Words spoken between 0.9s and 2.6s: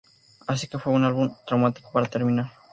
un buen álbum traumático para terminar.